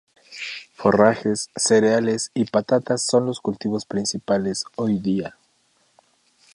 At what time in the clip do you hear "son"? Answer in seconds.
3.05-3.27